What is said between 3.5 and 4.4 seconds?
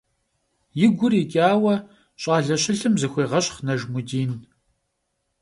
Нажмудин.